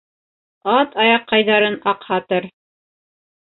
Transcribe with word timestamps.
Ат 0.77 0.95
аяҡҡайҙарын 1.03 1.77
аҡһатыр. 1.93 2.49